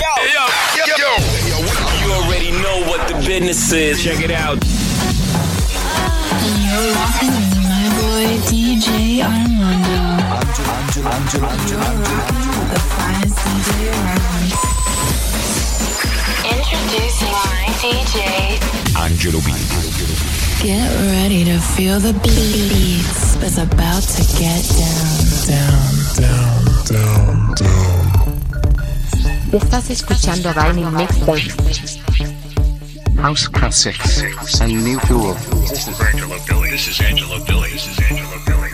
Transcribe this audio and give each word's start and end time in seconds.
yo, 0.00 0.44
yo, 0.76 0.84
yo. 0.96 1.12
You 2.00 2.12
already 2.12 2.50
know 2.50 2.84
what 2.88 3.06
the 3.08 3.14
business 3.26 3.72
is. 3.72 4.02
Check 4.02 4.20
it 4.20 4.30
out. 4.30 4.58
You're 6.64 6.92
rocking 6.94 7.34
with 7.36 7.56
my 7.68 7.86
boy 8.00 8.38
DJ 8.48 9.22
Armando. 9.22 10.00
Angelo, 10.40 10.70
Angelo, 10.72 11.10
Angelo, 11.10 11.46
Angelo. 11.46 11.84
The 12.72 12.80
finest 12.96 13.38
DJ 13.44 13.68
around. 13.92 14.50
Introducing 16.54 17.36
my 17.48 17.64
DJ. 17.80 18.18
Angelo 18.96 19.40
B. 19.40 19.48
Get 20.62 20.90
ready 21.12 21.44
to 21.44 21.58
feel 21.58 21.98
the 22.00 22.12
beats. 22.22 23.36
It's 23.42 23.58
about 23.58 24.02
to 24.02 24.22
get 24.38 24.62
down, 24.78 25.16
down, 25.48 25.94
Down, 26.16 26.64
down, 26.84 27.54
down. 27.54 28.09
Estás 29.52 29.90
escuchando 29.90 30.54
Vinyl 30.54 30.92
Mixtape. 30.92 31.52
House 33.20 33.48
classics 33.48 34.22
and 34.60 34.84
new 34.84 34.98
cool. 35.00 35.34
This 35.68 35.88
is 35.88 36.00
Angelo 36.00 36.36
Billy. 36.46 36.70
This 36.70 36.86
is 36.86 37.00
Angelo 37.00 37.44
Billy. 37.44 37.70
This 37.70 37.88
is 37.88 37.98
Angelo 37.98 38.38
Billy. 38.46 38.69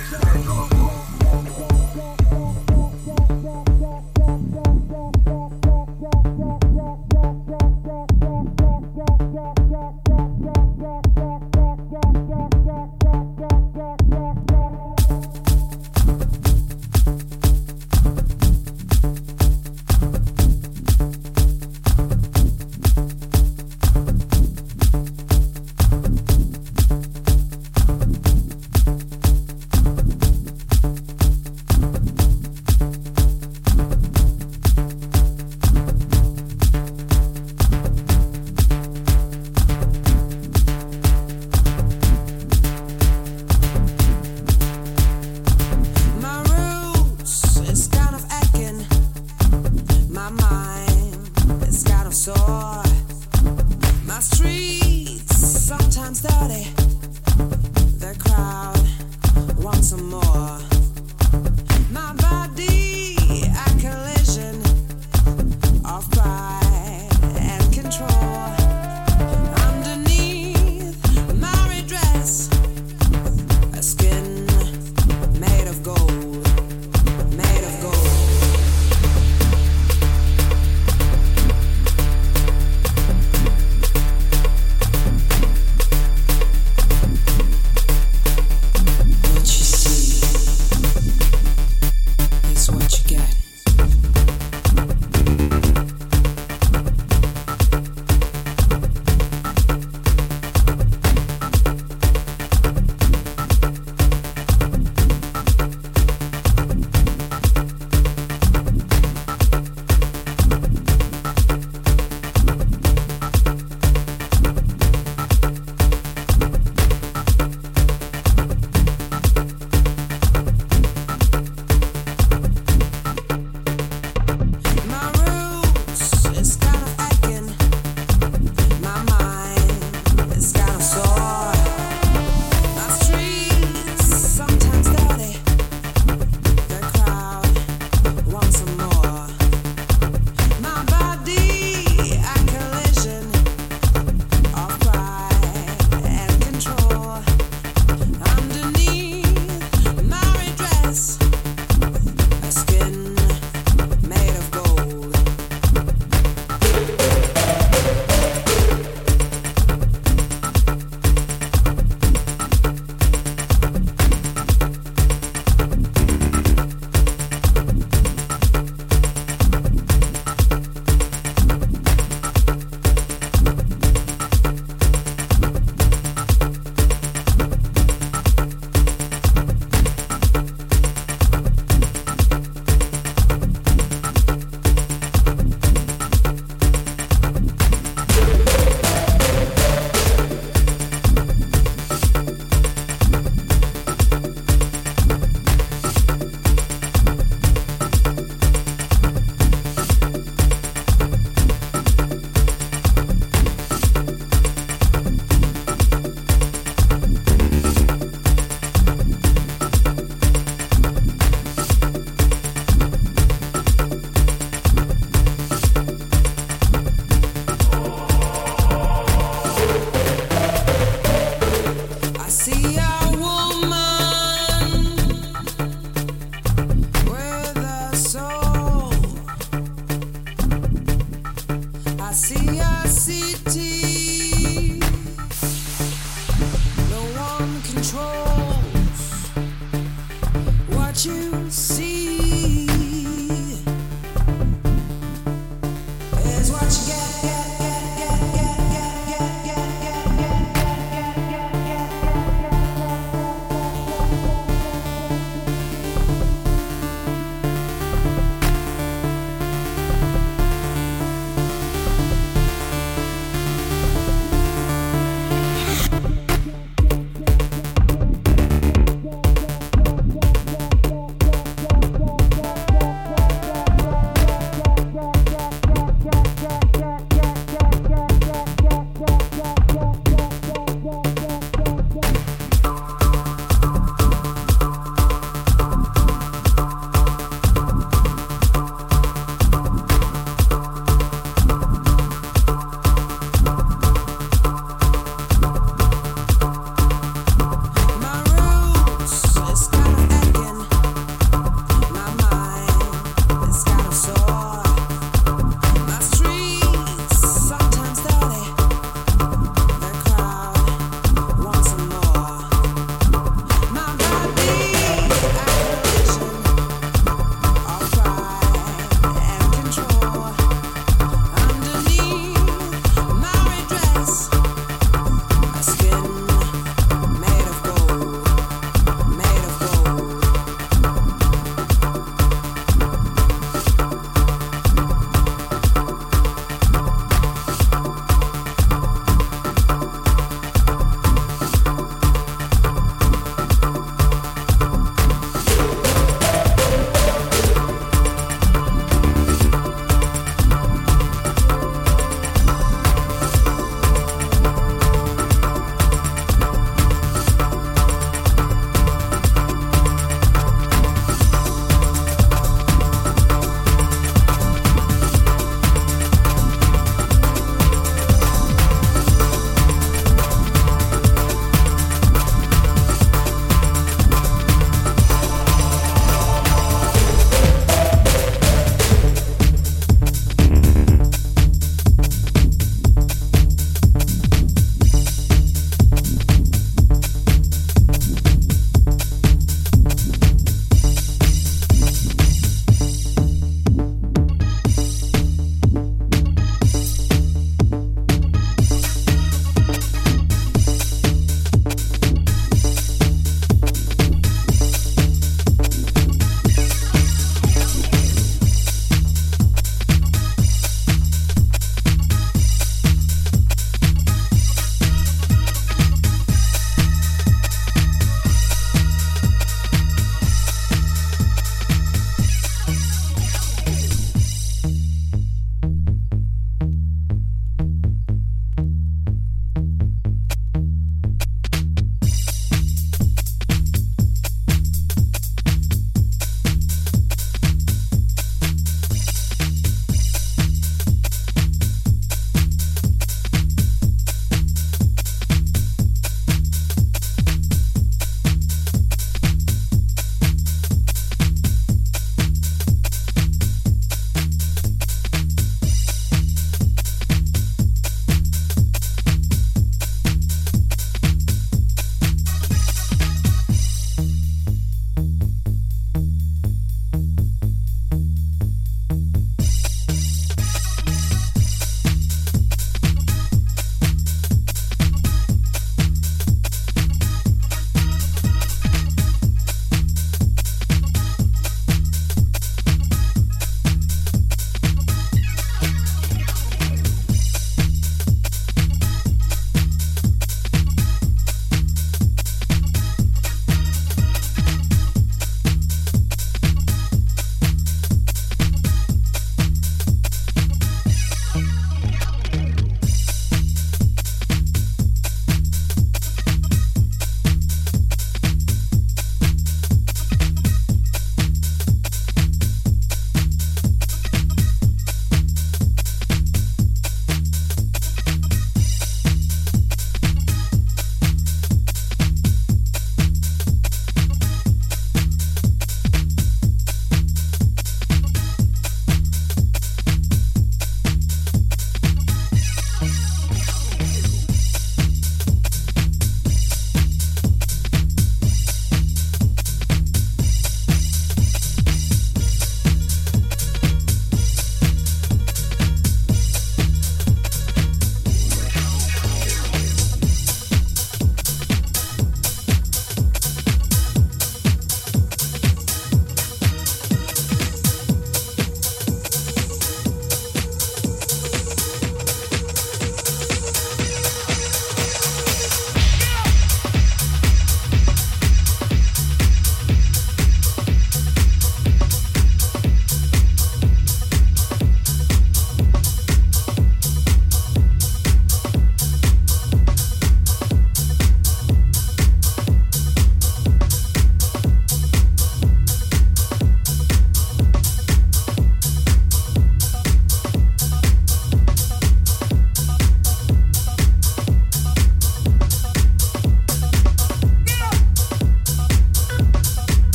I 232.08 232.12
see 232.12 232.61
a 232.61 232.87
city 232.87 233.95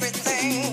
everything. 0.00 0.67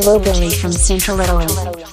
globally 0.00 0.50
from 0.52 0.72
Central 0.72 1.20
Italy. 1.20 1.89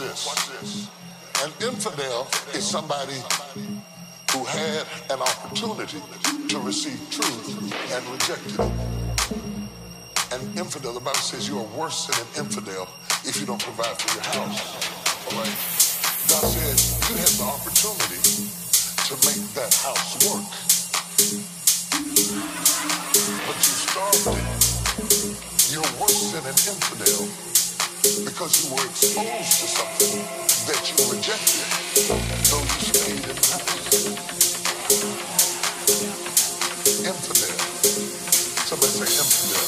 Watch 0.00 0.48
this. 0.48 0.90
An 1.44 1.52
infidel 1.62 2.26
is 2.52 2.66
somebody 2.66 3.14
who 4.32 4.42
had 4.42 4.84
an 5.08 5.22
opportunity 5.22 6.02
to 6.48 6.58
receive 6.58 6.98
truth 7.10 7.54
and 7.94 8.04
rejected 8.10 8.58
it. 8.58 8.72
An 10.34 10.58
infidel, 10.58 10.94
the 10.94 10.98
Bible 10.98 11.14
says 11.14 11.48
you 11.48 11.60
are 11.60 11.78
worse 11.78 12.08
than 12.08 12.18
an 12.18 12.44
infidel 12.44 12.88
if 13.22 13.38
you 13.38 13.46
don't 13.46 13.62
provide 13.62 13.94
for 14.02 14.10
your 14.18 14.24
house. 14.34 15.30
All 15.30 15.38
right? 15.38 15.54
God 16.26 16.42
said 16.42 16.74
you 17.06 17.14
had 17.14 17.30
the 17.38 17.46
opportunity 17.54 18.50
to 18.98 19.14
make 19.30 19.46
that 19.54 19.70
house 19.78 20.18
work, 20.26 20.42
but 23.46 23.56
you 23.62 23.74
starved 23.78 24.26
it. 24.26 25.70
You're 25.70 25.86
worse 26.02 26.32
than 26.32 26.42
an 26.42 26.58
infidel 26.66 27.53
because 28.04 28.64
you 28.64 28.74
were 28.74 28.84
exposed 28.84 29.60
to 29.60 29.66
something 29.66 30.20
that 30.68 30.82
you 30.92 30.96
rejected, 31.10 31.64
though 32.50 32.60
you 32.60 32.80
stayed 32.84 33.24
in 33.24 33.36
back. 33.48 33.64
Infidel. 37.00 37.56
Somebody 38.66 38.92
say 38.92 39.08
infidel. 39.08 39.64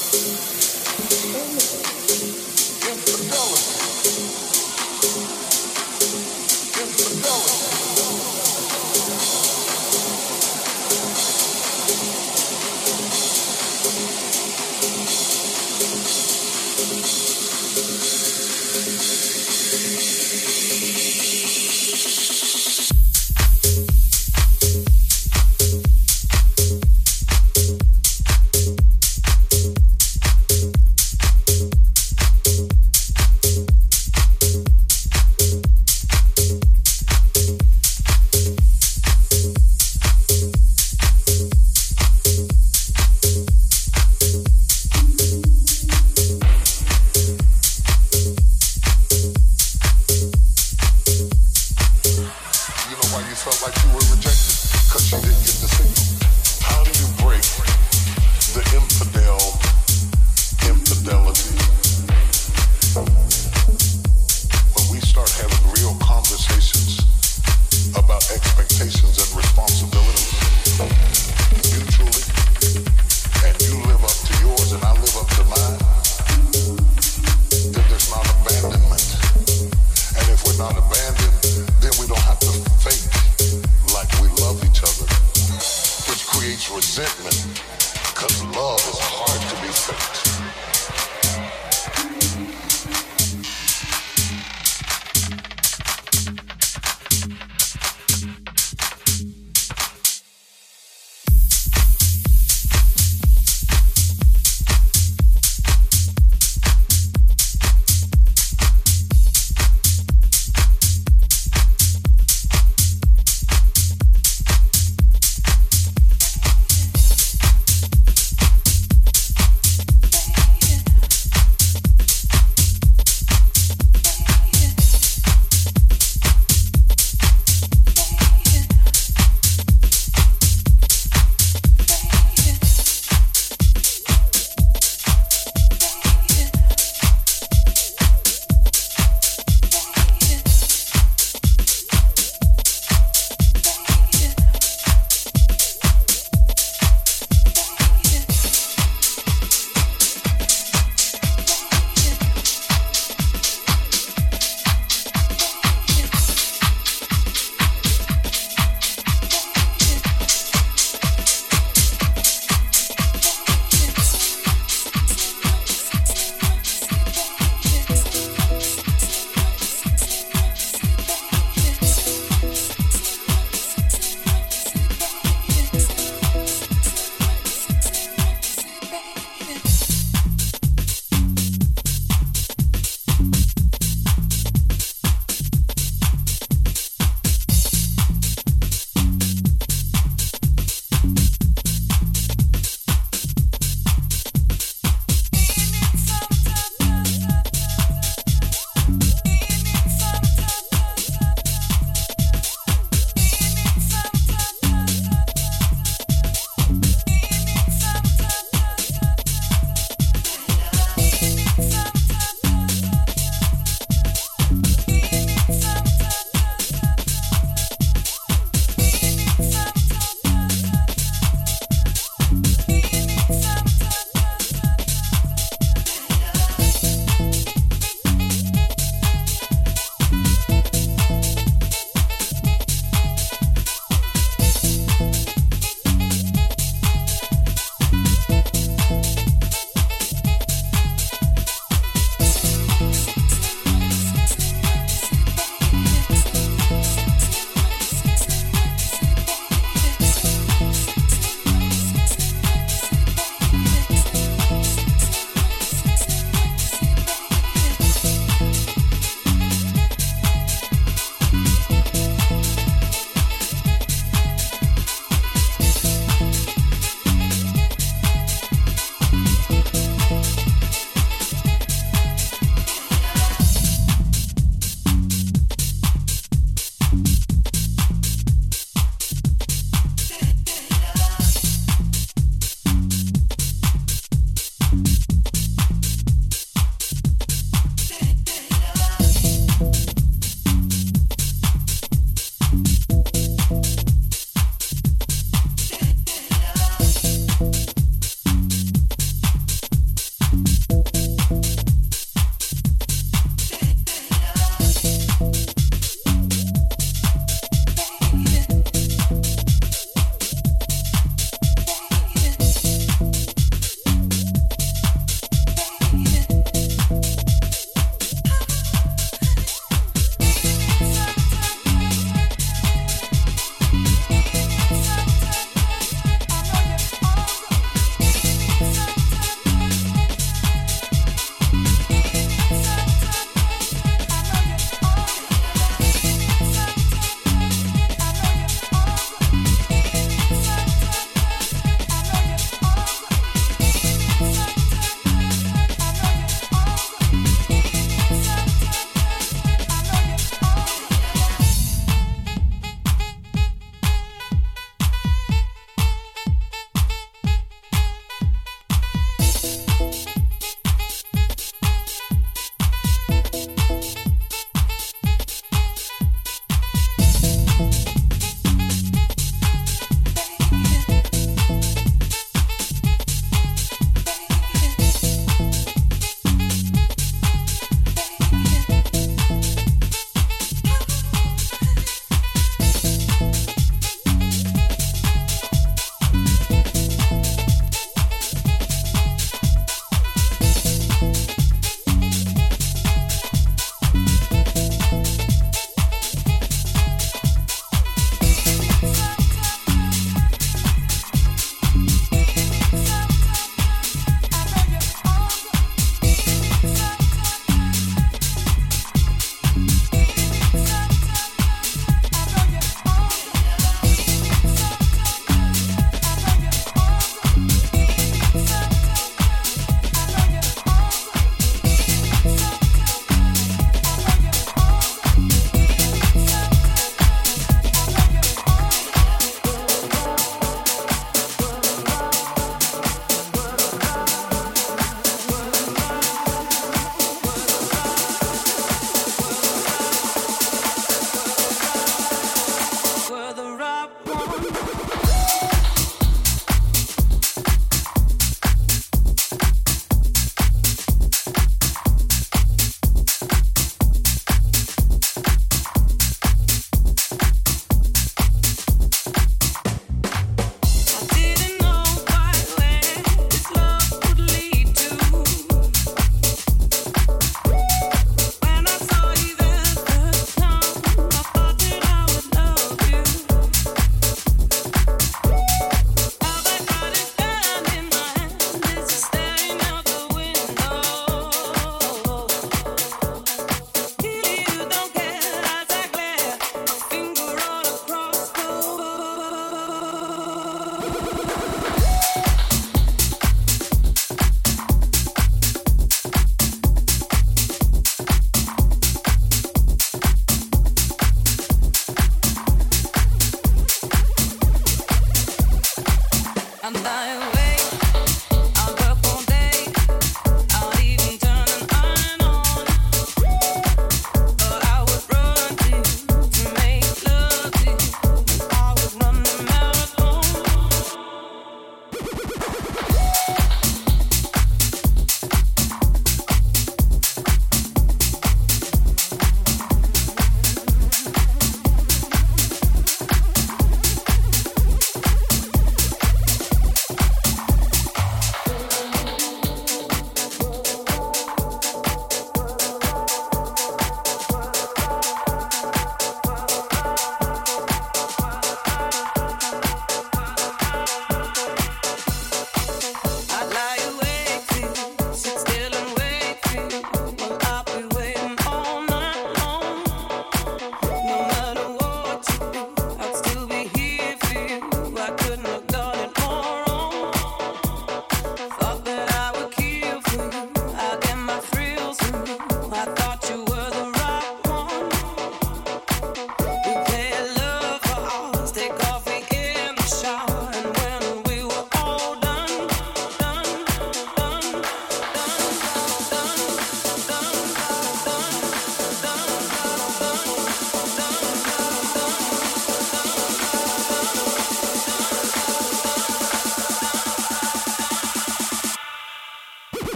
resentment 86.77 87.63
because 88.13 88.43
love 88.55 88.79
is 88.79 88.99
hard 88.99 89.41
to 89.49 89.55
be 89.61 89.71
fake. 89.71 90.16